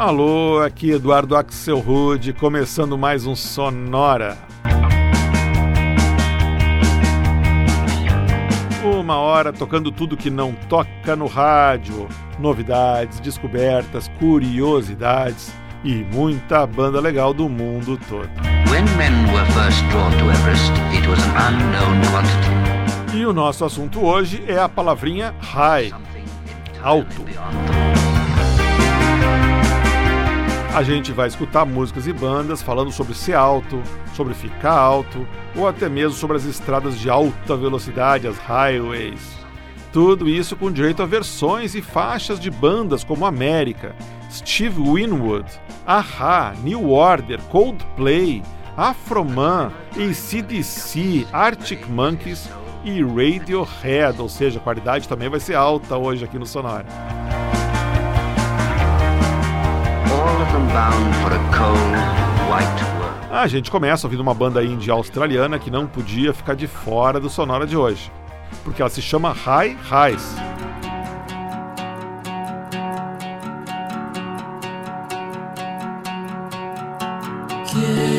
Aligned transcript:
Alô, 0.00 0.62
aqui 0.62 0.92
Eduardo 0.92 1.36
Axel 1.36 1.78
Rude, 1.78 2.32
começando 2.32 2.96
mais 2.96 3.26
um 3.26 3.36
Sonora. 3.36 4.38
Uma 8.82 9.16
hora 9.16 9.52
tocando 9.52 9.92
tudo 9.92 10.16
que 10.16 10.30
não 10.30 10.54
toca 10.54 11.14
no 11.14 11.26
rádio, 11.26 12.08
novidades, 12.38 13.20
descobertas, 13.20 14.08
curiosidades 14.18 15.52
e 15.84 15.96
muita 15.96 16.66
banda 16.66 16.98
legal 16.98 17.34
do 17.34 17.46
mundo 17.46 18.00
todo. 18.08 18.30
e 23.12 23.26
o 23.26 23.34
nosso 23.34 23.66
assunto 23.66 24.02
hoje 24.02 24.42
é 24.48 24.58
a 24.58 24.66
palavrinha 24.66 25.34
high, 25.40 25.92
alto. 26.82 27.22
A 30.72 30.84
gente 30.84 31.10
vai 31.10 31.26
escutar 31.26 31.66
músicas 31.66 32.06
e 32.06 32.12
bandas 32.12 32.62
falando 32.62 32.92
sobre 32.92 33.12
ser 33.12 33.34
alto, 33.34 33.82
sobre 34.14 34.34
ficar 34.34 34.72
alto, 34.72 35.26
ou 35.56 35.66
até 35.66 35.88
mesmo 35.88 36.12
sobre 36.12 36.36
as 36.36 36.44
estradas 36.44 36.98
de 36.98 37.10
alta 37.10 37.56
velocidade, 37.56 38.28
as 38.28 38.38
highways. 38.38 39.20
Tudo 39.92 40.28
isso 40.28 40.54
com 40.54 40.70
direito 40.70 41.02
a 41.02 41.06
versões 41.06 41.74
e 41.74 41.82
faixas 41.82 42.38
de 42.38 42.48
bandas 42.52 43.02
como 43.02 43.26
América, 43.26 43.96
Steve 44.30 44.80
Winwood, 44.80 45.50
Aha, 45.84 46.54
New 46.62 46.90
Order, 46.90 47.40
Coldplay, 47.50 48.40
Afroman, 48.76 49.72
ACDC, 49.90 51.26
Arctic 51.32 51.84
Monkeys 51.88 52.48
e 52.84 53.02
Radiohead, 53.02 54.22
ou 54.22 54.28
seja, 54.28 54.60
a 54.60 54.62
qualidade 54.62 55.08
também 55.08 55.28
vai 55.28 55.40
ser 55.40 55.56
alta 55.56 55.96
hoje 55.96 56.24
aqui 56.24 56.38
no 56.38 56.46
Sonora. 56.46 56.86
Ah, 63.30 63.42
a 63.42 63.46
gente 63.46 63.70
começa 63.70 64.06
ouvindo 64.06 64.20
uma 64.20 64.34
banda 64.34 64.62
indie 64.62 64.90
australiana 64.90 65.58
que 65.58 65.70
não 65.70 65.86
podia 65.86 66.34
ficar 66.34 66.54
de 66.54 66.66
fora 66.66 67.20
do 67.20 67.30
Sonora 67.30 67.66
de 67.66 67.76
hoje, 67.76 68.10
porque 68.64 68.82
ela 68.82 68.90
se 68.90 69.00
chama 69.00 69.32
High 69.32 69.76
Highs. 69.90 70.36
Yeah. 77.72 78.09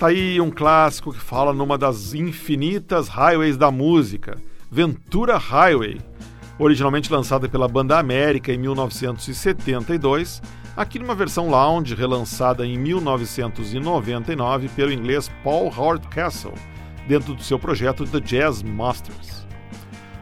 Tá 0.00 0.06
aí 0.06 0.40
um 0.40 0.50
clássico 0.50 1.12
que 1.12 1.20
fala 1.20 1.52
numa 1.52 1.76
das 1.76 2.14
infinitas 2.14 3.06
highways 3.06 3.58
da 3.58 3.70
música, 3.70 4.38
Ventura 4.70 5.36
Highway, 5.36 6.00
originalmente 6.58 7.12
lançada 7.12 7.46
pela 7.50 7.68
Banda 7.68 7.98
América 7.98 8.50
em 8.50 8.56
1972, 8.56 10.40
aqui 10.74 10.98
numa 10.98 11.14
versão 11.14 11.50
lounge 11.50 11.94
relançada 11.94 12.66
em 12.66 12.78
1999 12.78 14.70
pelo 14.70 14.90
inglês 14.90 15.30
Paul 15.44 15.66
Howard 15.66 16.08
Castle, 16.08 16.54
dentro 17.06 17.34
do 17.34 17.42
seu 17.42 17.58
projeto 17.58 18.06
The 18.06 18.20
Jazz 18.20 18.62
Masters. 18.62 19.46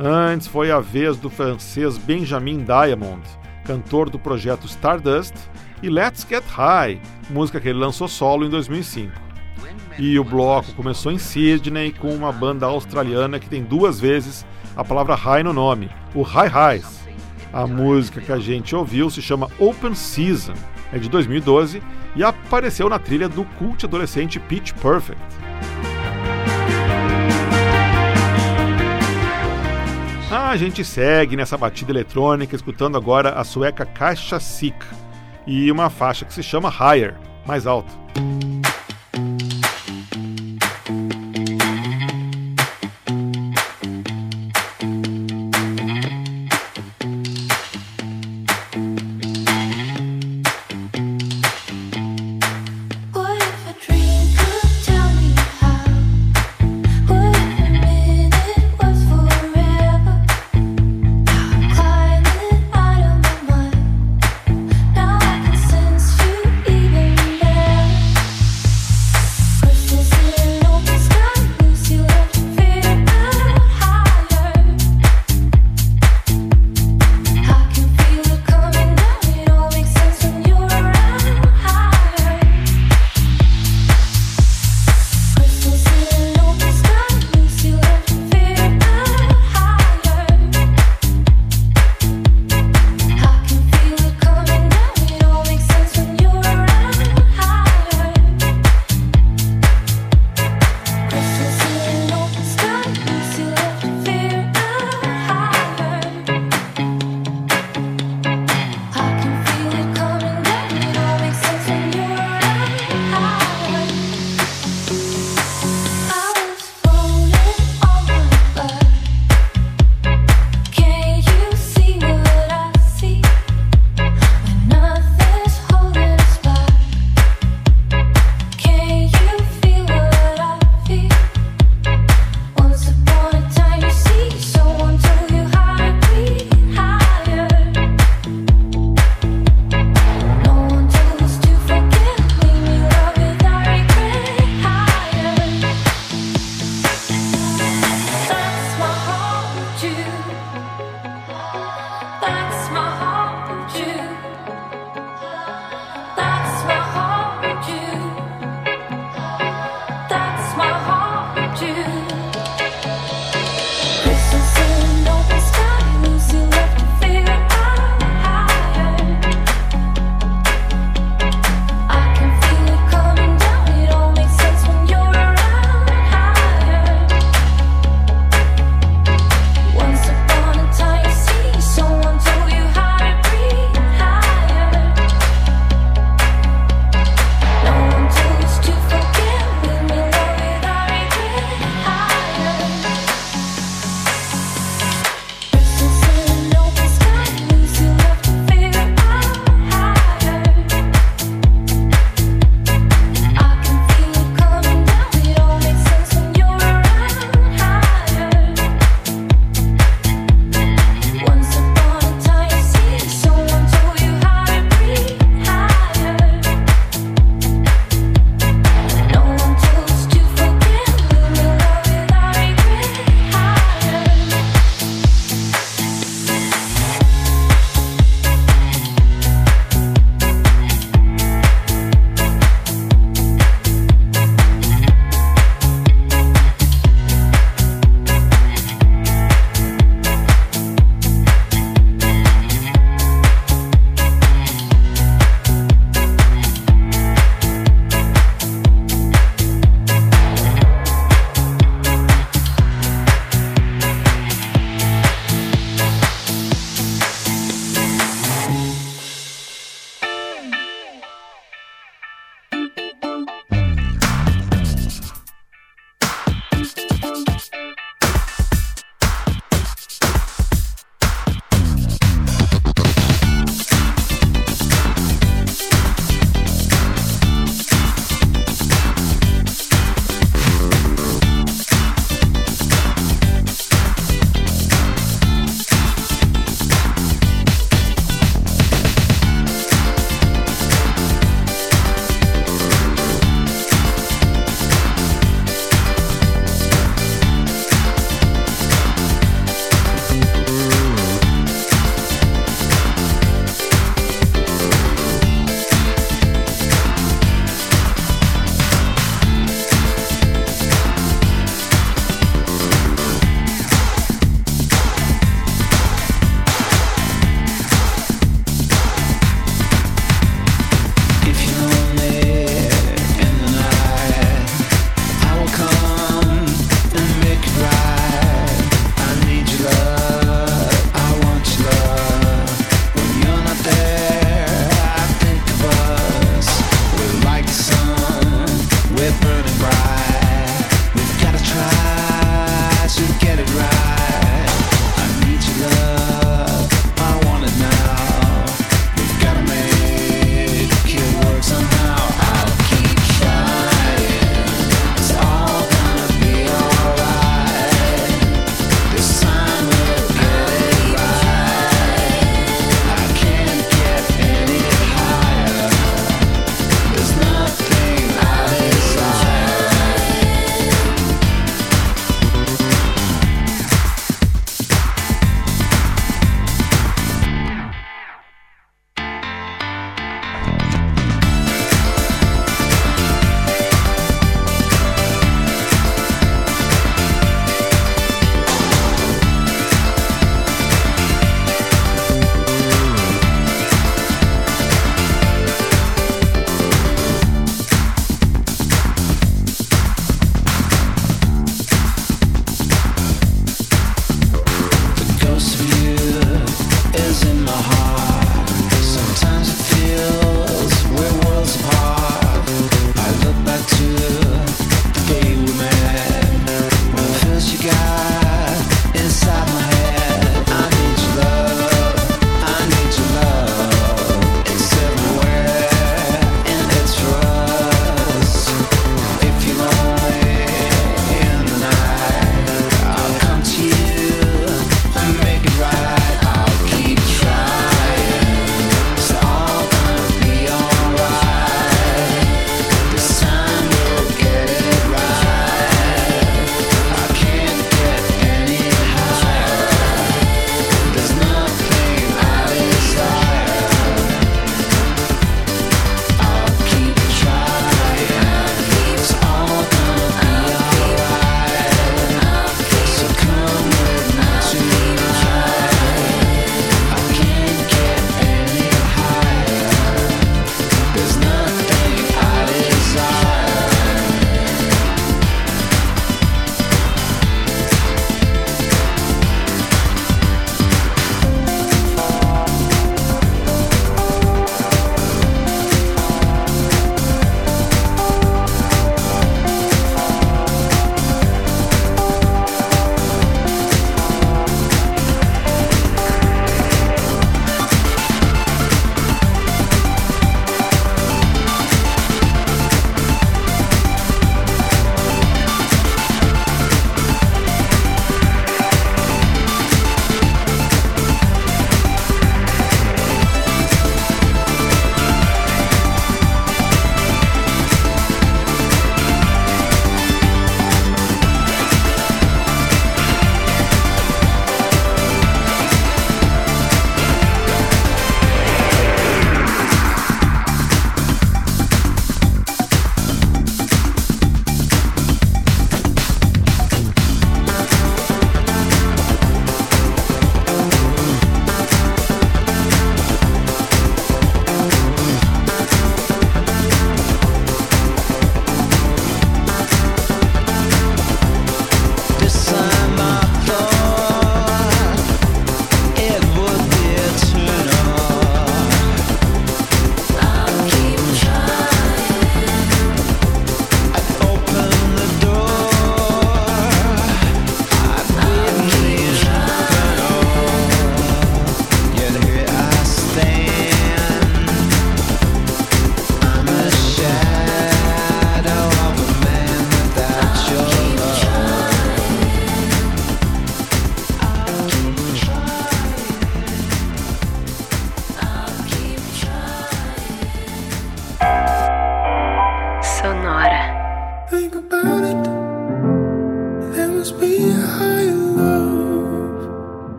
Antes 0.00 0.48
foi 0.48 0.72
a 0.72 0.80
vez 0.80 1.16
do 1.16 1.30
francês 1.30 1.96
Benjamin 1.96 2.64
Diamond, 2.64 3.22
cantor 3.64 4.10
do 4.10 4.18
projeto 4.18 4.66
Stardust, 4.66 5.34
e 5.80 5.88
Let's 5.88 6.26
Get 6.28 6.42
High, 6.48 7.00
música 7.30 7.60
que 7.60 7.68
ele 7.68 7.78
lançou 7.78 8.08
solo 8.08 8.44
em 8.44 8.50
2005. 8.50 9.29
E 10.00 10.18
o 10.18 10.24
bloco 10.24 10.72
começou 10.72 11.12
em 11.12 11.18
Sydney 11.18 11.92
com 11.92 12.08
uma 12.14 12.32
banda 12.32 12.64
australiana 12.64 13.38
que 13.38 13.50
tem 13.50 13.62
duas 13.62 14.00
vezes 14.00 14.46
a 14.74 14.82
palavra 14.82 15.14
high 15.14 15.42
no 15.42 15.52
nome, 15.52 15.90
o 16.14 16.22
High 16.22 16.48
Highs. 16.48 17.00
A 17.52 17.66
música 17.66 18.18
que 18.18 18.32
a 18.32 18.38
gente 18.38 18.74
ouviu 18.74 19.10
se 19.10 19.20
chama 19.20 19.50
Open 19.58 19.94
Season, 19.94 20.54
é 20.90 20.98
de 20.98 21.06
2012 21.10 21.82
e 22.16 22.24
apareceu 22.24 22.88
na 22.88 22.98
trilha 22.98 23.28
do 23.28 23.44
cult 23.58 23.84
adolescente 23.84 24.40
Pitch 24.40 24.72
Perfect. 24.72 25.20
A 30.30 30.56
gente 30.56 30.82
segue 30.82 31.36
nessa 31.36 31.58
batida 31.58 31.92
eletrônica 31.92 32.56
escutando 32.56 32.96
agora 32.96 33.32
a 33.38 33.44
sueca 33.44 33.84
Caixa 33.84 34.40
Sick 34.40 34.78
e 35.46 35.70
uma 35.70 35.90
faixa 35.90 36.24
que 36.24 36.32
se 36.32 36.42
chama 36.42 36.70
Higher, 36.70 37.16
mais 37.46 37.66
alto. 37.66 37.92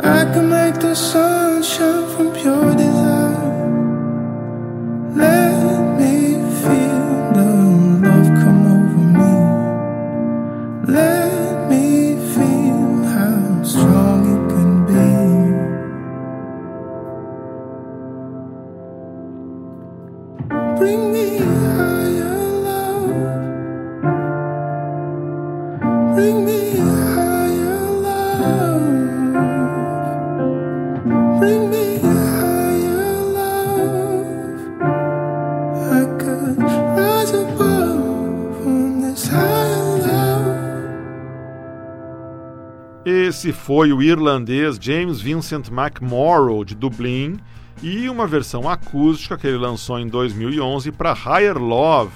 I 0.00 0.24
can 0.32 0.50
make 0.50 0.78
the 0.80 0.94
sun 0.94 1.62
shine 1.62 2.06
from 2.10 2.32
pure 2.32 2.76
desire. 2.76 3.45
Esse 43.46 43.52
foi 43.52 43.92
o 43.92 44.02
irlandês 44.02 44.76
James 44.80 45.20
Vincent 45.20 45.68
McMorrow, 45.68 46.64
de 46.64 46.74
Dublin, 46.74 47.36
e 47.80 48.08
uma 48.08 48.26
versão 48.26 48.68
acústica 48.68 49.38
que 49.38 49.46
ele 49.46 49.56
lançou 49.56 50.00
em 50.00 50.08
2011 50.08 50.90
para 50.90 51.12
Higher 51.12 51.56
Love, 51.56 52.10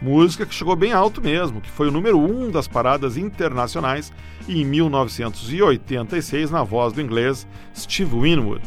música 0.00 0.46
que 0.46 0.54
chegou 0.54 0.74
bem 0.74 0.94
alto 0.94 1.20
mesmo, 1.20 1.60
que 1.60 1.68
foi 1.68 1.88
o 1.88 1.90
número 1.90 2.18
um 2.18 2.50
das 2.50 2.66
paradas 2.66 3.18
internacionais 3.18 4.10
em 4.48 4.64
1986 4.64 6.50
na 6.50 6.62
voz 6.62 6.94
do 6.94 7.02
inglês 7.02 7.46
Steve 7.76 8.18
Winwood. 8.18 8.66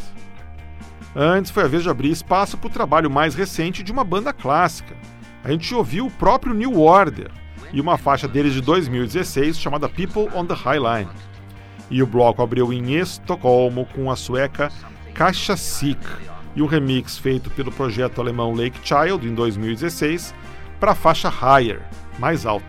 Antes 1.15 1.49
foi 1.49 1.63
a 1.63 1.67
vez 1.67 1.81
de 1.81 1.89
abrir 1.89 2.11
espaço 2.11 2.59
para 2.59 2.67
o 2.67 2.73
trabalho 2.73 3.09
mais 3.09 3.33
recente 3.33 3.81
de 3.81 3.91
uma 3.91 4.03
banda 4.03 4.31
clássica. 4.31 4.95
A 5.43 5.49
gente 5.49 5.73
ouviu 5.73 6.05
o 6.05 6.11
próprio 6.11 6.53
New 6.53 6.79
Order 6.79 7.31
e 7.73 7.81
uma 7.81 7.97
faixa 7.97 8.27
deles 8.27 8.53
de 8.53 8.61
2016 8.61 9.57
chamada 9.57 9.89
People 9.89 10.29
on 10.35 10.45
the 10.45 10.53
High 10.53 10.77
Line. 10.77 11.32
E 11.93 12.01
o 12.01 12.07
bloco 12.07 12.41
abriu 12.41 12.73
em 12.73 12.95
Estocolmo 12.95 13.87
com 13.93 14.09
a 14.09 14.15
sueca 14.15 14.71
Caixa 15.13 15.55
Sick 15.55 16.03
e 16.55 16.61
um 16.63 16.65
remix 16.65 17.19
feito 17.19 17.51
pelo 17.51 17.71
projeto 17.71 18.19
alemão 18.19 18.51
Lake 18.51 18.79
Child 18.83 19.27
em 19.27 19.35
2016 19.35 20.33
para 20.79 20.93
a 20.93 20.95
faixa 20.95 21.29
Higher, 21.29 21.83
mais 22.17 22.47
alto. 22.47 22.65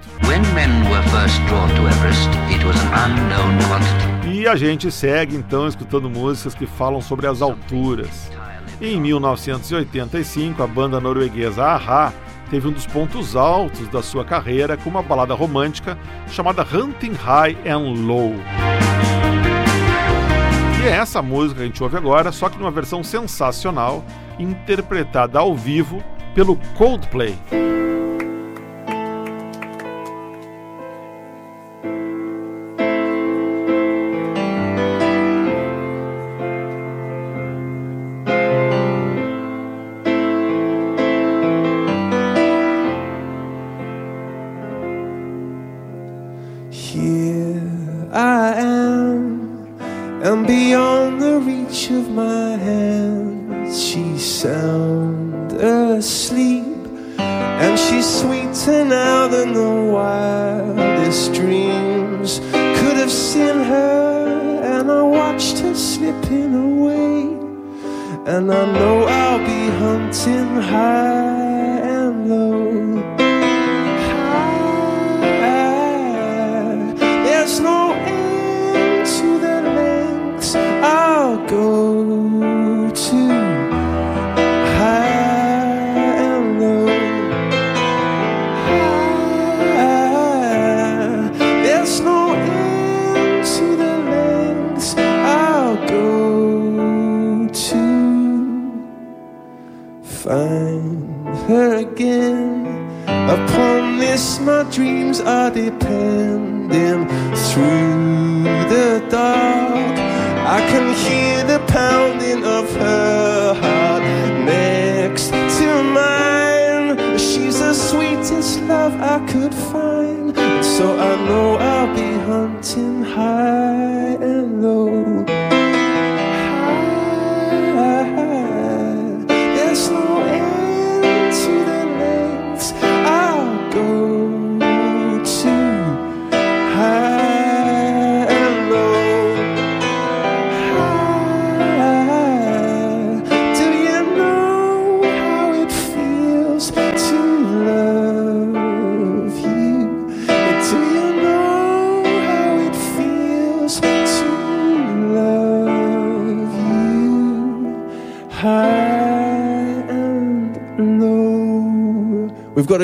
e 4.31 4.47
a 4.47 4.57
gente 4.57 4.93
segue 4.93 5.35
então 5.35 5.67
escutando 5.67 6.11
músicas 6.11 6.55
que 6.55 6.67
falam 6.67 7.01
sobre 7.01 7.27
as 7.27 7.41
alturas. 7.41 8.31
Em 8.79 9.01
1985, 9.01 10.63
a 10.63 10.67
banda 10.67 11.01
norueguesa 11.01 11.65
Aha 11.65 12.13
teve 12.51 12.69
um 12.69 12.73
dos 12.73 12.87
pontos 12.87 13.35
altos 13.35 13.89
da 13.89 14.03
sua 14.03 14.23
carreira 14.23 14.77
com 14.77 14.91
uma 14.91 15.03
balada 15.03 15.33
romântica 15.33 15.97
chamada 16.29 16.63
Hunting 16.63 17.15
High 17.15 17.57
and 17.67 18.07
Low. 18.07 18.35
É 20.85 20.97
essa 20.97 21.23
música 21.23 21.57
que 21.57 21.63
a 21.63 21.67
gente 21.67 21.83
ouve 21.83 21.97
agora, 21.97 22.31
só 22.31 22.51
que 22.51 22.59
numa 22.59 22.71
versão 22.71 23.03
sensacional, 23.03 24.05
interpretada 24.39 25.39
ao 25.39 25.55
vivo 25.55 26.05
pelo 26.35 26.57
Coldplay. 26.77 27.35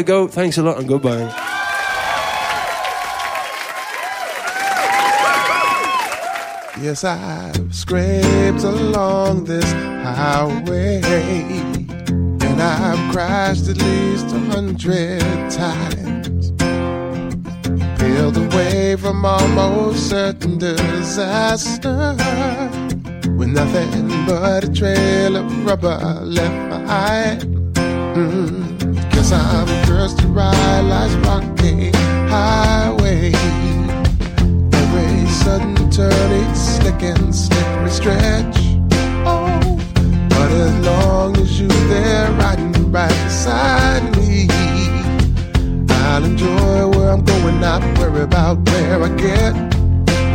to 0.01 0.07
go. 0.07 0.27
Thanks 0.27 0.57
a 0.57 0.63
lot 0.63 0.79
and 0.79 0.89
goodbye. 0.89 1.29
Yes, 6.81 7.05
I've 7.05 7.75
scraped 7.75 8.65
along 8.65 9.45
this 9.45 9.71
highway 10.03 11.03
and 11.03 12.63
I've 12.63 13.13
crashed 13.13 13.69
at 13.69 13.77
least 13.77 14.35
a 14.35 14.39
hundred 14.55 15.21
times. 15.51 16.53
Peeled 18.01 18.39
away 18.39 18.97
from 18.97 19.25
almost 19.25 20.09
certain 20.09 20.57
disaster 20.57 22.17
with 23.37 23.51
nothing 23.51 24.09
but 24.27 24.65
a 24.65 24.73
trail 24.73 25.37
of 25.37 25.67
rubber 25.67 25.99
left 26.25 26.71
behind. 26.71 27.43
Mm-hmm 28.17 28.70
time 29.31 29.87
girls 29.87 30.13
to 30.15 30.27
ride 30.27 30.81
life's 30.81 31.15
rocky 31.27 31.93
highway. 32.29 33.31
Every 34.73 35.27
sudden 35.29 35.89
turn, 35.89 36.31
it's 36.43 36.61
slick 36.61 37.01
and 37.05 37.33
slippery 37.33 37.91
stretch. 37.91 38.57
Oh, 39.25 39.79
but 40.31 40.51
as 40.51 40.85
long 40.85 41.37
as 41.37 41.61
you're 41.61 41.69
there, 41.95 42.33
riding 42.33 42.91
right 42.91 43.19
beside 43.25 44.03
me, 44.17 44.49
I'll 45.91 46.25
enjoy 46.25 46.89
where 46.89 47.11
I'm 47.11 47.25
going, 47.25 47.61
not 47.61 47.83
worry 47.99 48.23
about 48.23 48.69
where 48.69 49.01
I 49.01 49.09
get. 49.11 49.55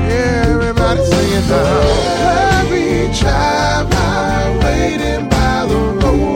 Yeah, 0.07 0.45
everybody 0.55 1.03
singing 1.03 1.49
now. 1.49 2.61
Every 2.61 3.13
child 3.13 3.93
I 3.93 4.57
waiting 4.63 5.27
by 5.27 5.65
the 5.67 5.79
road. 5.99 6.34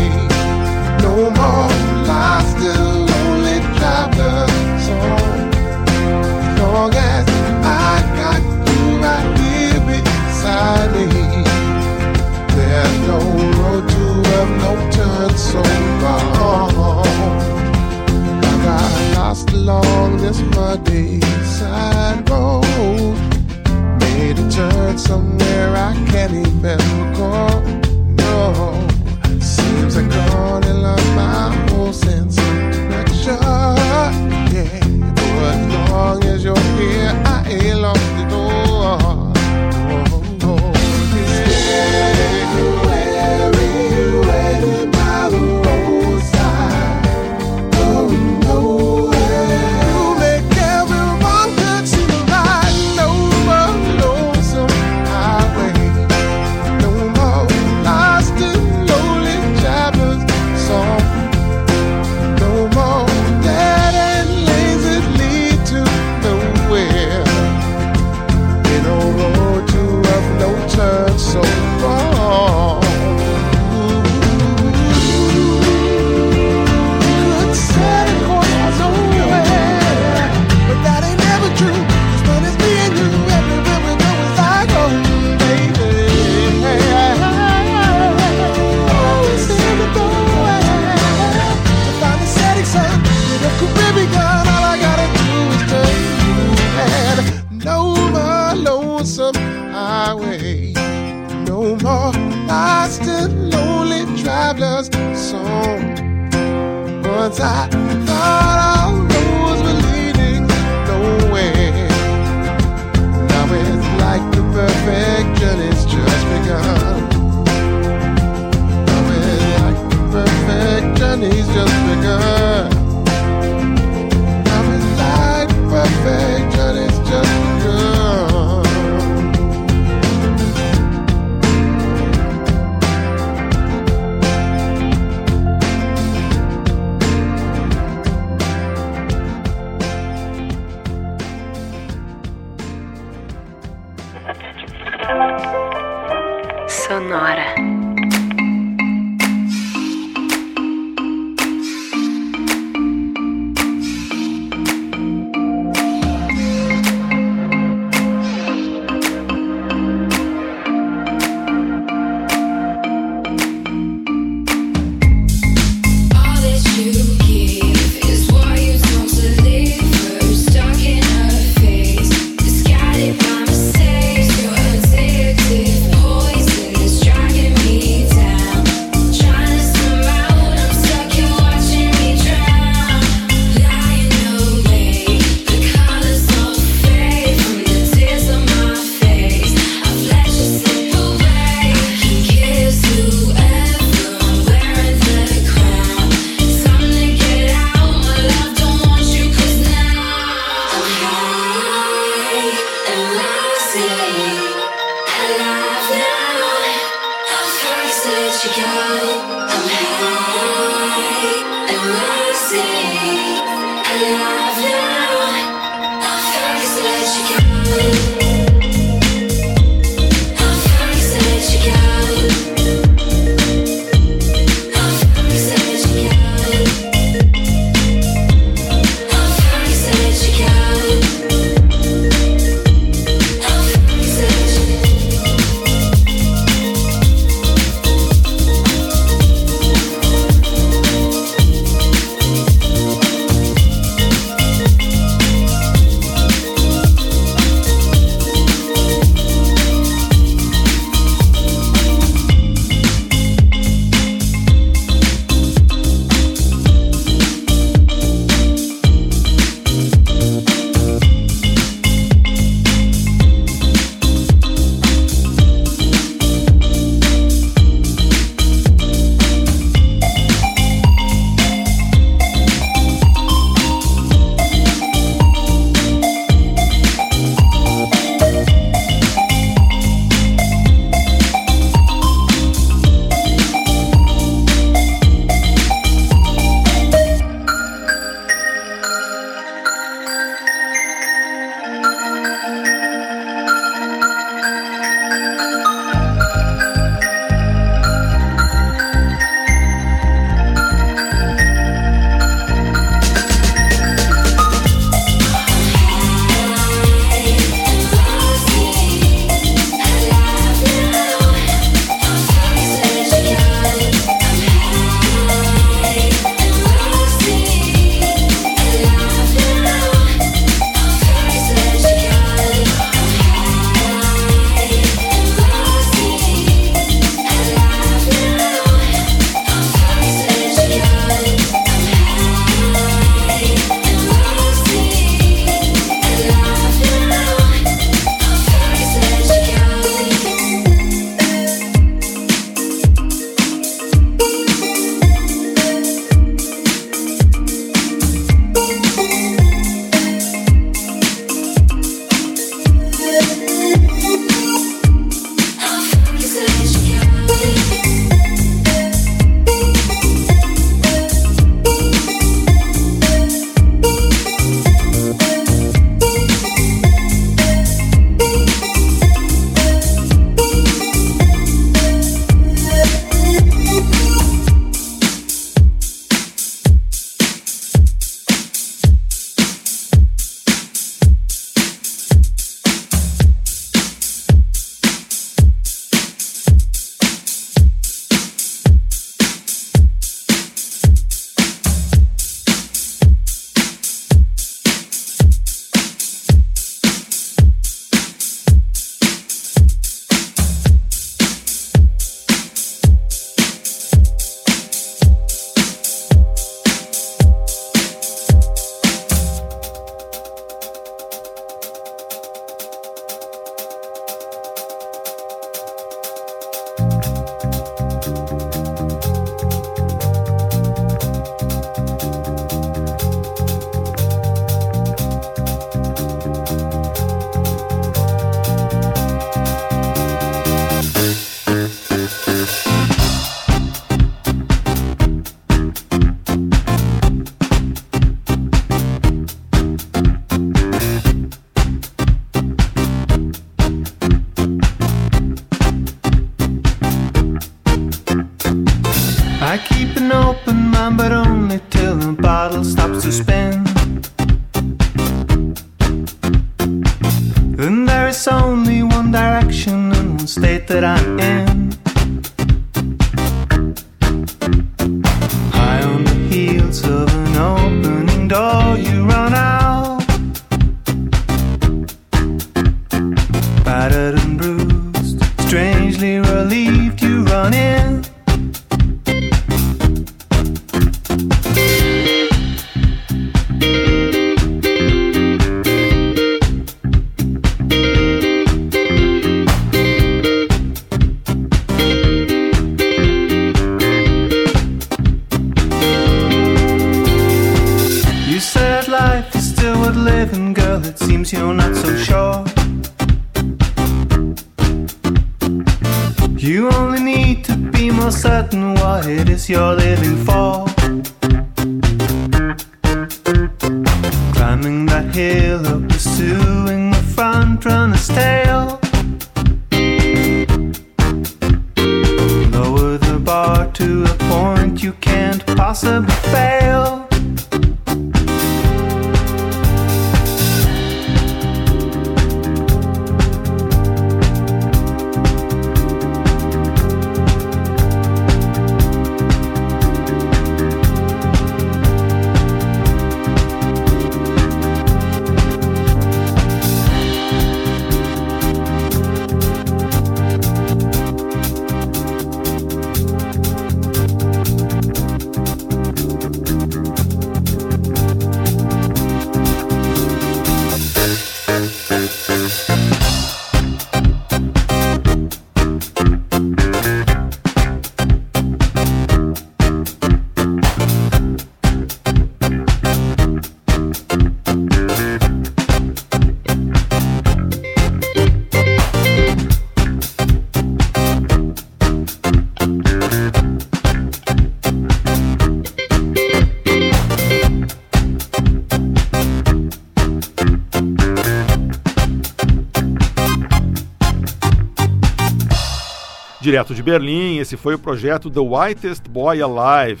Direto 596.48 596.74
de 596.74 596.82
Berlim, 596.82 597.36
esse 597.36 597.58
foi 597.58 597.74
o 597.74 597.78
projeto 597.78 598.30
The 598.30 598.40
Whitest 598.40 599.06
Boy 599.10 599.42
Alive, 599.42 600.00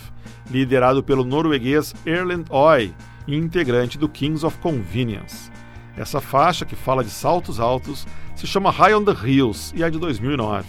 liderado 0.50 1.02
pelo 1.02 1.22
norueguês 1.22 1.94
Erlend 2.06 2.46
Oy, 2.48 2.94
integrante 3.28 3.98
do 3.98 4.08
Kings 4.08 4.46
of 4.46 4.56
Convenience. 4.56 5.50
Essa 5.94 6.22
faixa, 6.22 6.64
que 6.64 6.74
fala 6.74 7.04
de 7.04 7.10
saltos 7.10 7.60
altos, 7.60 8.06
se 8.34 8.46
chama 8.46 8.70
High 8.70 8.94
on 8.94 9.04
the 9.04 9.12
Hills 9.12 9.74
e 9.76 9.82
é 9.82 9.90
de 9.90 9.98
2009. 9.98 10.66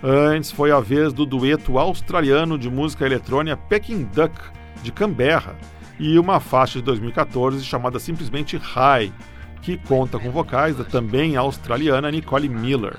Antes 0.00 0.52
foi 0.52 0.70
a 0.70 0.78
vez 0.78 1.12
do 1.12 1.26
dueto 1.26 1.76
australiano 1.76 2.56
de 2.56 2.70
música 2.70 3.04
eletrônica 3.04 3.56
Peking 3.68 4.04
Duck, 4.14 4.32
de 4.80 4.92
Canberra, 4.92 5.56
e 5.98 6.16
uma 6.20 6.38
faixa 6.38 6.78
de 6.78 6.84
2014 6.84 7.64
chamada 7.64 7.98
simplesmente 7.98 8.56
High, 8.56 9.12
que 9.60 9.76
conta 9.76 10.20
com 10.20 10.30
vocais 10.30 10.76
da 10.76 10.84
também 10.84 11.34
australiana 11.34 12.12
Nicole 12.12 12.48
Miller. 12.48 12.96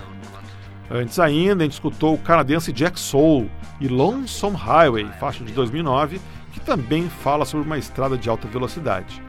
Antes 0.89 1.19
ainda, 1.19 1.63
a 1.63 1.65
gente 1.65 1.73
escutou 1.73 2.13
o 2.13 2.17
canadense 2.17 2.71
Jack 2.71 2.99
Soul 2.99 3.49
e 3.81 3.87
Lonesome 3.87 4.55
Highway, 4.55 5.07
faixa 5.19 5.43
de 5.43 5.51
2009, 5.51 6.21
que 6.53 6.59
também 6.59 7.09
fala 7.09 7.43
sobre 7.43 7.65
uma 7.65 7.77
estrada 7.77 8.17
de 8.17 8.29
alta 8.29 8.47
velocidade. 8.47 9.21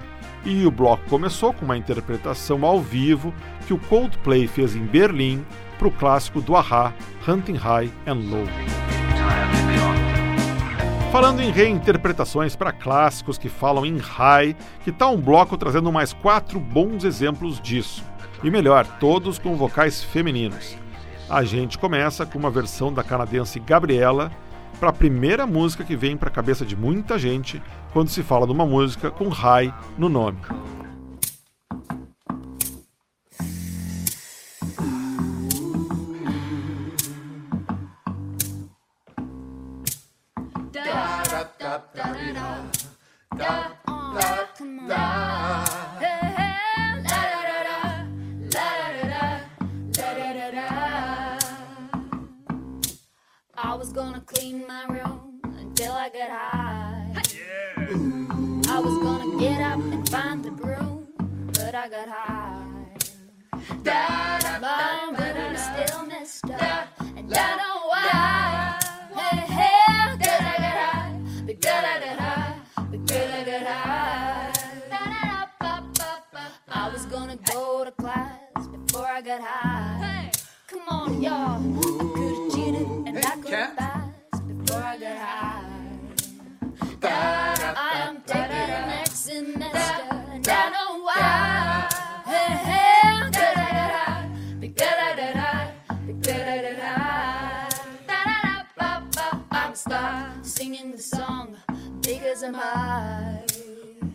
E 0.45 0.65
o 0.67 0.71
bloco 0.71 1.03
começou 1.09 1.53
com 1.53 1.65
uma 1.65 1.77
interpretação 1.77 2.65
ao 2.65 2.81
vivo 2.81 3.35
que 3.67 3.73
o 3.73 3.79
Coldplay 3.79 4.47
fez 4.47 4.77
em 4.77 4.85
Berlim 4.85 5.45
para 5.79 5.89
o 5.89 5.91
clássico 5.91 6.41
do 6.41 6.55
Aha, 6.55 6.93
Hunting 7.27 7.57
High 7.57 7.91
and 8.07 8.31
Low. 8.31 8.47
Falando 11.11 11.41
em 11.41 11.51
reinterpretações 11.51 12.55
para 12.55 12.73
clássicos 12.73 13.39
que 13.39 13.49
falam 13.49 13.87
em 13.87 13.97
high, 13.97 14.55
que 14.85 14.93
tal 14.93 15.15
um 15.15 15.21
bloco 15.21 15.57
trazendo 15.57 15.91
mais 15.91 16.13
quatro 16.13 16.61
bons 16.61 17.05
exemplos 17.05 17.59
disso? 17.59 18.05
E 18.45 18.51
melhor, 18.51 18.87
todos 19.01 19.39
com 19.39 19.57
vocais 19.57 20.05
femininos. 20.05 20.77
A 21.29 21.43
gente 21.43 21.77
começa 21.77 22.24
com 22.24 22.39
uma 22.39 22.51
versão 22.51 22.93
da 22.93 23.03
canadense 23.03 23.59
Gabriela 23.59 24.31
para 24.79 24.91
a 24.91 24.93
primeira 24.93 25.47
música 25.47 25.83
que 25.83 25.97
vem 25.97 26.16
para 26.16 26.29
a 26.29 26.33
cabeça 26.33 26.64
de 26.64 26.77
muita 26.77 27.18
gente 27.18 27.61
quando 27.93 28.11
se 28.11 28.22
fala 28.22 28.47
de 28.47 28.53
uma 28.53 28.64
música 28.64 29.11
com 29.11 29.29
high 29.29 29.74
no 29.99 30.09
nome. 30.09 30.39
I 43.39 43.76
get 59.39 59.61
up 59.61 59.78
and 59.78 60.09
find 60.09 60.45
the 60.45 60.51
broom, 60.51 61.09
but 61.53 61.74
I 61.74 61.89
got 61.89 62.09
high. 62.09 62.62
My 64.61 65.11
mood 65.11 65.55
is 65.55 65.62
still 65.64 66.07
messed 66.07 66.51
up, 66.51 66.89
and 67.01 67.34
I 67.34 67.57
know 67.57 67.89
why. 67.89 68.78
Hey, 69.14 69.37
hey, 69.59 70.16
did 70.18 70.28
I 70.28 70.57
get 70.59 70.76
high? 70.84 71.12
Because 71.47 71.84
I 71.84 72.01
got 72.01 72.18
high. 72.18 72.57
Because 72.91 73.30
I 73.32 73.45
got 73.45 73.62
high. 73.66 74.53
I 76.68 76.89
was 76.93 77.07
gonna 77.07 77.37
go 77.53 77.84
to 77.84 77.91
class 77.93 78.66
before 78.68 79.07
I 79.07 79.20
got 79.20 79.41
high. 79.43 80.30
Come 80.68 80.89
on, 80.89 81.22
y'all. 81.22 81.61
I 81.61 82.14
could've 82.14 82.55
cheated 82.55 82.89
and 83.07 83.18
I 83.18 83.37
could've 83.43 83.76
passed 83.76 84.49
before 84.49 84.82
I 84.82 84.99
got 84.99 85.18
high. 85.18 85.64
I 87.03 88.03
am 88.09 88.22
singing 100.43 100.91
the 100.93 100.99
song 100.99 101.57
I'm 102.47 102.55
high. 102.55 103.43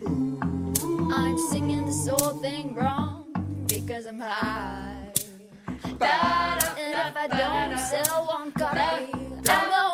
I'm 0.06 1.38
singing 1.50 1.84
this 1.84 2.08
whole 2.08 2.38
thing 2.40 2.74
wrong 2.74 3.26
because 3.66 4.06
I'm 4.06 4.20
high. 4.20 5.12
And 5.84 6.00
if 6.00 7.16
I 7.16 7.26
don't 7.28 7.78
sell 7.78 8.24
one 8.24 8.52
copy, 8.52 8.78
I 8.78 9.70
know 9.70 9.91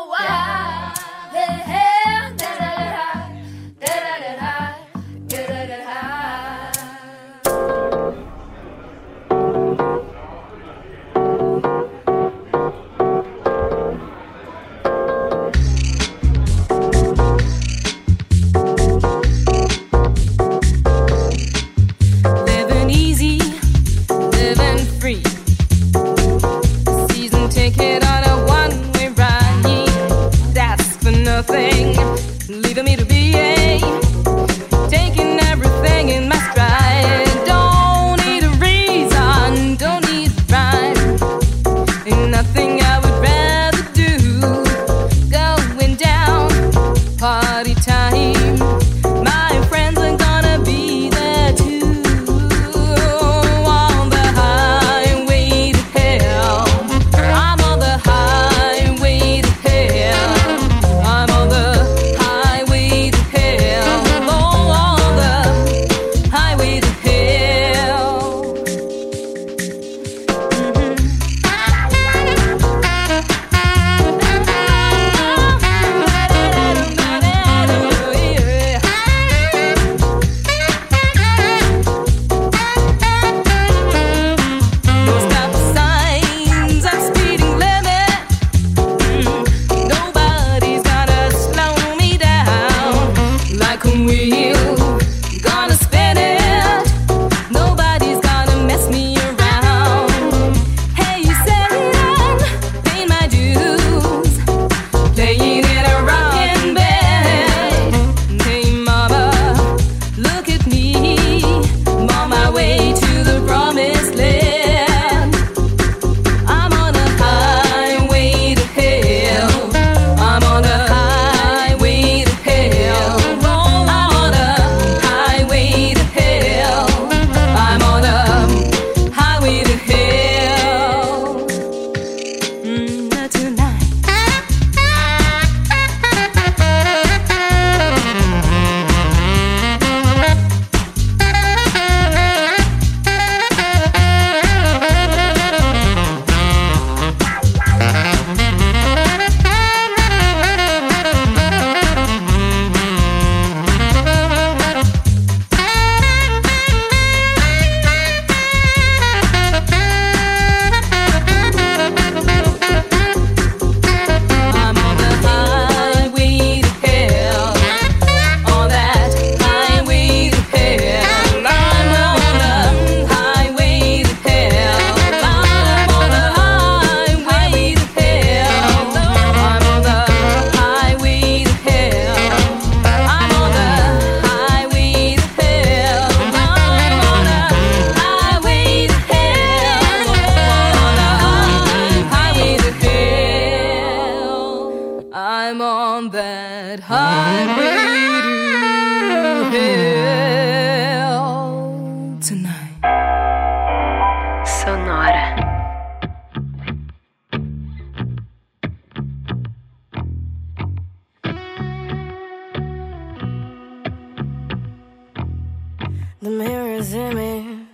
The 216.20 216.30
mirror's 216.30 216.94
image 216.94 217.68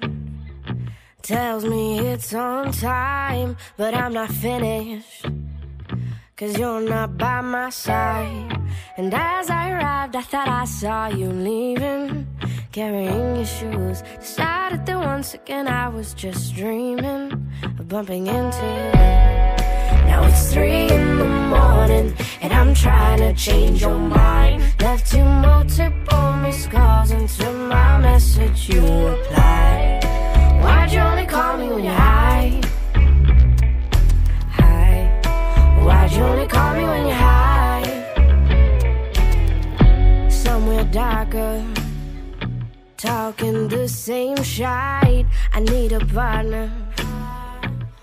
tells 1.22 1.64
me 1.64 1.98
it's 1.98 2.34
on 2.34 2.72
time, 2.72 3.56
but 3.78 3.94
I'm 3.94 4.12
not 4.12 4.30
finished. 4.30 5.24
Cause 6.36 6.58
you're 6.58 6.82
not 6.82 7.16
by 7.16 7.40
my 7.40 7.70
side. 7.70 8.60
And 8.98 9.14
as 9.14 9.48
I 9.48 9.70
arrived, 9.70 10.14
I 10.14 10.20
thought 10.20 10.48
I 10.48 10.66
saw 10.66 11.06
you 11.06 11.30
leaving, 11.30 12.26
carrying 12.70 13.36
your 13.36 13.46
shoes. 13.46 14.02
Decided 14.20 14.84
that 14.84 14.98
once 14.98 15.32
again 15.32 15.66
I 15.66 15.88
was 15.88 16.12
just 16.12 16.54
dreaming 16.54 17.32
of 17.78 17.88
bumping 17.88 18.26
into 18.26 18.66
you. 18.76 18.92
Now 20.04 20.26
it's 20.26 20.52
three 20.52 20.88
in 20.90 21.18
the 21.18 21.24
morning, 21.24 22.14
I'm 22.54 22.72
trying 22.72 23.18
to 23.18 23.34
change 23.34 23.82
your 23.82 23.98
mind. 23.98 24.62
Left 24.80 25.12
you 25.12 25.24
multiple 25.24 26.32
missed 26.42 26.70
calls 26.70 27.10
into 27.10 27.50
my 27.52 27.98
message, 27.98 28.68
you 28.68 28.80
replied. 28.80 30.00
Why'd 30.62 30.92
you 30.92 31.00
only 31.00 31.26
call 31.26 31.56
me 31.58 31.68
when 31.68 31.84
you're 31.84 31.92
high? 31.92 32.60
High. 34.50 35.20
Why'd 35.84 36.12
you 36.12 36.22
only 36.22 36.46
call 36.46 36.74
me 36.74 36.84
when 36.84 37.06
you're 37.06 37.22
high? 37.30 37.84
Somewhere 40.28 40.84
darker, 40.84 41.64
talking 42.96 43.68
the 43.68 43.88
same 43.88 44.42
shite. 44.42 45.26
I 45.52 45.60
need 45.60 45.92
a 45.92 46.00
partner. 46.06 46.70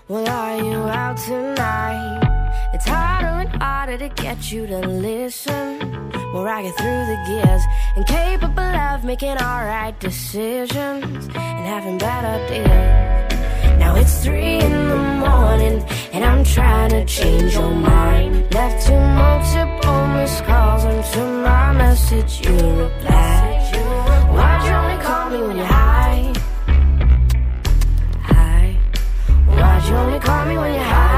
Well, 0.08 0.28
are 0.28 0.56
you 0.62 0.78
out 1.00 1.16
tonight? 1.16 2.31
It's 2.74 2.88
harder 2.88 3.26
and 3.26 3.62
harder 3.62 3.98
to 3.98 4.08
get 4.08 4.50
you 4.50 4.66
to 4.66 4.78
listen. 4.78 5.78
More 6.32 6.48
I 6.48 6.62
get 6.62 6.74
through 6.78 7.04
the 7.12 7.18
gears, 7.26 7.62
incapable 7.96 8.60
of 8.60 9.04
making 9.04 9.36
alright 9.36 9.98
decisions 10.00 11.26
and 11.26 11.66
having 11.66 11.98
bad 11.98 12.24
ideas. 12.24 13.78
Now 13.78 13.94
it's 13.96 14.24
three 14.24 14.58
in 14.58 14.88
the 14.88 14.96
morning, 14.96 15.84
and 16.14 16.24
I'm 16.24 16.44
trying 16.44 16.90
to 16.90 17.04
change 17.04 17.52
your 17.52 17.74
mind. 17.74 18.54
Left 18.54 18.88
you 18.88 18.96
multiple 18.96 20.06
missed 20.16 20.42
calls 20.44 20.84
into 20.84 21.20
my 21.42 21.72
message. 21.72 22.40
You 22.46 22.56
replied, 22.84 23.76
Why'd 24.34 24.64
you 24.64 24.72
only 24.72 25.04
call 25.04 25.28
me 25.28 25.42
when 25.46 25.56
you're 25.58 25.66
high? 25.66 26.32
High. 28.22 28.78
Why'd 29.46 29.88
you 29.88 29.94
only 29.94 30.20
call 30.20 30.46
me 30.46 30.56
when 30.56 30.72
you're 30.72 30.82
high? 30.82 31.11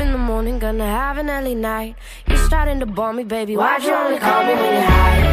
In 0.00 0.12
the 0.12 0.18
morning, 0.18 0.58
gonna 0.58 0.86
have 0.86 1.18
an 1.18 1.28
early 1.28 1.54
night. 1.54 1.94
You're 2.26 2.38
starting 2.38 2.80
to 2.80 2.86
bore 2.86 3.12
me, 3.12 3.24
baby. 3.24 3.56
Why'd 3.56 3.82
you 3.82 3.92
only 3.92 4.18
call 4.18 4.42
me 4.44 4.54
when 4.54 4.72
you're 4.72 4.82
high? 4.82 5.29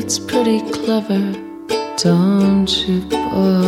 That's 0.00 0.20
pretty 0.20 0.60
clever, 0.70 1.32
don't 1.96 2.70
you, 2.86 3.00
boy? 3.10 3.67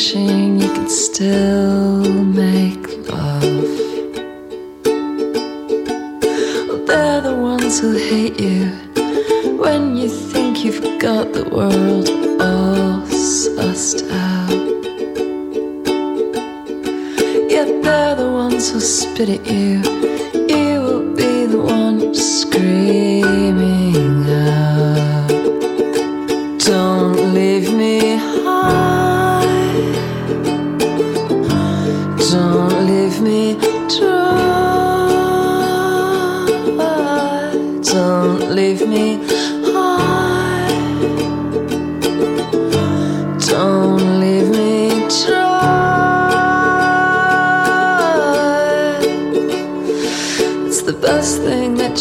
pushing 0.00 0.39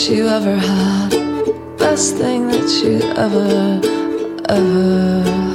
you 0.10 0.28
ever 0.28 0.56
had. 0.56 1.12
Best 1.78 2.16
thing 2.18 2.48
that 2.48 2.70
you 2.84 3.00
ever, 3.16 3.80
ever 4.50 5.49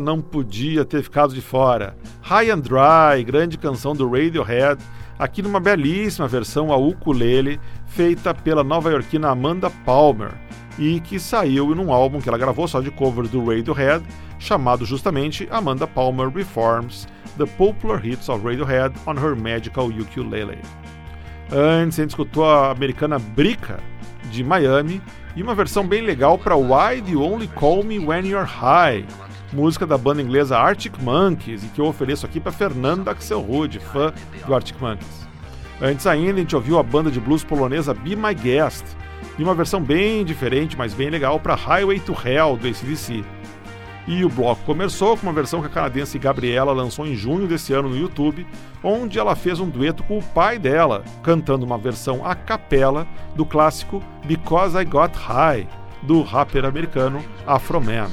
não 0.00 0.20
podia 0.20 0.84
ter 0.84 1.02
ficado 1.02 1.34
de 1.34 1.40
fora. 1.40 1.96
High 2.22 2.50
and 2.50 2.60
Dry, 2.60 3.22
grande 3.24 3.56
canção 3.56 3.94
do 3.94 4.08
Radiohead, 4.10 4.82
aqui 5.18 5.42
numa 5.42 5.60
belíssima 5.60 6.26
versão 6.26 6.72
a 6.72 6.76
ukulele, 6.76 7.60
feita 7.86 8.34
pela 8.34 8.64
nova-iorquina 8.64 9.28
Amanda 9.28 9.70
Palmer, 9.84 10.32
e 10.78 10.98
que 11.00 11.20
saiu 11.20 11.74
num 11.74 11.92
álbum 11.92 12.20
que 12.20 12.28
ela 12.28 12.38
gravou 12.38 12.66
só 12.66 12.80
de 12.80 12.90
cover 12.90 13.28
do 13.28 13.44
Radiohead, 13.44 14.04
chamado 14.38 14.86
justamente 14.86 15.46
Amanda 15.50 15.86
Palmer 15.86 16.28
Reforms 16.28 17.06
The 17.36 17.46
Popular 17.46 18.04
Hits 18.04 18.28
of 18.28 18.44
Radiohead 18.44 18.94
on 19.06 19.14
Her 19.14 19.36
Magical 19.36 19.88
Ukulele. 19.88 20.58
Antes 21.52 21.98
a 21.98 22.02
gente 22.02 22.10
escutou 22.10 22.44
a 22.44 22.70
americana 22.70 23.18
Brica, 23.18 23.78
de 24.30 24.44
Miami, 24.44 25.02
e 25.34 25.42
uma 25.42 25.54
versão 25.54 25.86
bem 25.86 26.02
legal 26.02 26.38
para 26.38 26.56
Why 26.56 27.00
Do 27.00 27.10
You 27.10 27.22
Only 27.22 27.48
Call 27.48 27.84
Me 27.84 27.98
When 27.98 28.26
You're 28.26 28.46
High, 28.46 29.04
música 29.52 29.86
da 29.86 29.98
banda 29.98 30.22
inglesa 30.22 30.58
Arctic 30.58 30.98
Monkeys, 31.00 31.64
e 31.64 31.68
que 31.68 31.80
eu 31.80 31.86
ofereço 31.86 32.24
aqui 32.24 32.38
para 32.38 32.52
Fernanda 32.52 33.10
Axelrod, 33.10 33.78
fã 33.78 34.12
do 34.46 34.54
Arctic 34.54 34.80
Monkeys. 34.80 35.28
Antes 35.80 36.06
ainda, 36.06 36.34
a 36.34 36.38
gente 36.38 36.54
ouviu 36.54 36.78
a 36.78 36.82
banda 36.82 37.10
de 37.10 37.20
blues 37.20 37.42
polonesa 37.42 37.94
Be 37.94 38.14
My 38.14 38.34
Guest, 38.34 38.84
e 39.38 39.42
uma 39.42 39.54
versão 39.54 39.82
bem 39.82 40.24
diferente, 40.24 40.76
mas 40.76 40.92
bem 40.92 41.10
legal, 41.10 41.40
para 41.40 41.54
Highway 41.54 41.98
to 42.00 42.12
Hell, 42.12 42.56
do 42.56 42.68
ACDC. 42.68 43.24
E 44.06 44.24
o 44.24 44.28
bloco 44.28 44.62
começou 44.64 45.16
com 45.16 45.26
uma 45.26 45.32
versão 45.32 45.60
que 45.60 45.66
a 45.66 45.70
canadense 45.70 46.18
Gabriela 46.18 46.72
lançou 46.72 47.06
em 47.06 47.14
junho 47.14 47.46
desse 47.46 47.72
ano 47.72 47.88
no 47.88 47.96
YouTube, 47.96 48.46
onde 48.82 49.18
ela 49.18 49.36
fez 49.36 49.60
um 49.60 49.68
dueto 49.68 50.02
com 50.02 50.18
o 50.18 50.22
pai 50.22 50.58
dela, 50.58 51.04
cantando 51.22 51.64
uma 51.64 51.78
versão 51.78 52.26
a 52.26 52.34
capela 52.34 53.06
do 53.34 53.44
clássico 53.44 54.02
Because 54.24 54.76
I 54.76 54.84
Got 54.84 55.14
High, 55.14 55.68
do 56.02 56.22
rapper 56.22 56.64
americano 56.64 57.24
Afroman. 57.46 58.08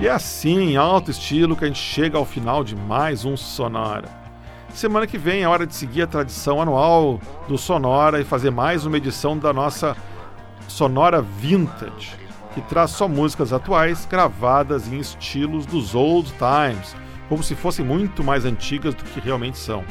E 0.00 0.06
é 0.06 0.10
assim, 0.10 0.70
em 0.70 0.76
alto 0.76 1.10
estilo, 1.10 1.54
que 1.56 1.64
a 1.64 1.68
gente 1.68 1.78
chega 1.78 2.16
ao 2.16 2.24
final 2.24 2.64
de 2.64 2.74
mais 2.74 3.24
um 3.24 3.36
Sonora. 3.36 4.08
Semana 4.72 5.06
que 5.06 5.18
vem 5.18 5.42
é 5.42 5.48
hora 5.48 5.66
de 5.66 5.74
seguir 5.74 6.02
a 6.02 6.06
tradição 6.06 6.60
anual 6.60 7.20
do 7.48 7.58
Sonora 7.58 8.20
e 8.20 8.24
fazer 8.24 8.50
mais 8.50 8.86
uma 8.86 8.96
edição 8.96 9.36
da 9.36 9.52
nossa 9.52 9.96
Sonora 10.68 11.20
Vintage, 11.20 12.14
que 12.54 12.60
traz 12.62 12.92
só 12.92 13.08
músicas 13.08 13.52
atuais 13.52 14.06
gravadas 14.06 14.90
em 14.90 14.98
estilos 14.98 15.66
dos 15.66 15.94
old 15.94 16.32
times, 16.32 16.96
como 17.28 17.42
se 17.42 17.54
fossem 17.54 17.84
muito 17.84 18.24
mais 18.24 18.44
antigas 18.44 18.94
do 18.94 19.04
que 19.04 19.20
realmente 19.20 19.58
são. 19.58 19.84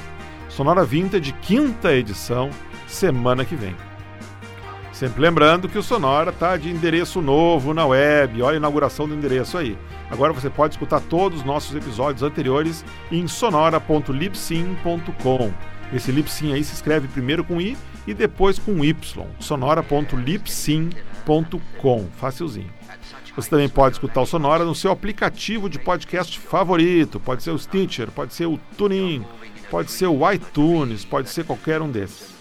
Sonora 0.48 0.84
Vintage, 0.84 1.34
quinta 1.34 1.94
edição, 1.94 2.50
semana 2.88 3.46
que 3.46 3.56
vem. 3.56 3.89
Sempre 5.00 5.22
lembrando 5.22 5.70
que 5.70 5.78
o 5.78 5.82
Sonora 5.82 6.34
tá 6.34 6.58
de 6.58 6.70
endereço 6.70 7.22
novo 7.22 7.74
na 7.74 7.86
web, 7.86 8.42
olha 8.42 8.56
a 8.56 8.58
inauguração 8.58 9.08
do 9.08 9.16
endereço 9.16 9.58
aí. 9.58 9.78
Agora 10.12 10.34
você 10.34 10.50
pode 10.50 10.74
escutar 10.74 11.00
todos 11.00 11.40
os 11.40 11.46
nossos 11.46 11.74
episódios 11.74 12.22
anteriores 12.22 12.84
em 13.10 13.26
sonora.libsyn.com. 13.26 15.54
Esse 15.94 16.12
Libsyn 16.12 16.52
aí 16.52 16.66
se 16.66 16.74
escreve 16.74 17.08
primeiro 17.08 17.46
com 17.46 17.62
i 17.62 17.78
e 18.06 18.14
depois 18.14 18.60
com 18.60 18.84
y. 18.84 18.94
sonora.libsyn.com. 19.40 22.08
Facilzinho. 22.18 22.74
Você 23.38 23.50
também 23.50 23.70
pode 23.70 23.96
escutar 23.96 24.20
o 24.20 24.26
Sonora 24.26 24.66
no 24.66 24.76
seu 24.76 24.92
aplicativo 24.92 25.70
de 25.70 25.80
podcast 25.80 26.38
favorito. 26.38 27.22
Pode 27.22 27.42
ser 27.42 27.52
o 27.52 27.58
Stitcher, 27.58 28.12
pode 28.12 28.34
ser 28.34 28.48
o 28.48 28.60
TuneIn, 28.78 29.26
pode 29.72 29.92
ser 29.92 30.08
o 30.08 30.30
iTunes, 30.30 31.06
pode 31.06 31.30
ser 31.30 31.46
qualquer 31.46 31.82
um 31.82 31.90
desses. 31.90 32.39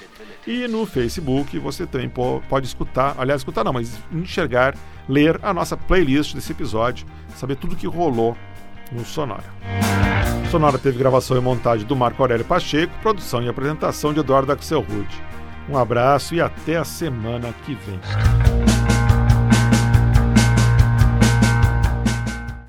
E 0.48 0.66
no 0.66 0.86
Facebook 0.86 1.58
você 1.58 1.86
também 1.86 2.08
pode 2.08 2.66
escutar, 2.66 3.14
aliás, 3.18 3.42
escutar 3.42 3.62
não, 3.62 3.74
mas 3.74 4.00
enxergar, 4.10 4.74
ler 5.06 5.38
a 5.42 5.52
nossa 5.52 5.76
playlist 5.76 6.34
desse 6.34 6.52
episódio, 6.52 7.06
saber 7.36 7.56
tudo 7.56 7.76
que 7.76 7.86
rolou 7.86 8.34
no 8.90 9.04
Sonora. 9.04 9.44
Sonora 10.50 10.78
teve 10.78 10.98
gravação 10.98 11.36
e 11.36 11.40
montagem 11.42 11.86
do 11.86 11.94
Marco 11.94 12.22
Aurélio 12.22 12.46
Pacheco, 12.46 12.94
produção 13.02 13.42
e 13.42 13.48
apresentação 13.50 14.14
de 14.14 14.20
Eduardo 14.20 14.50
Axelrod. 14.50 15.22
Um 15.68 15.76
abraço 15.76 16.34
e 16.34 16.40
até 16.40 16.78
a 16.78 16.84
semana 16.84 17.52
que 17.66 17.74
vem. 17.74 18.00